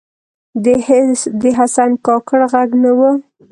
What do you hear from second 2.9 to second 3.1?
و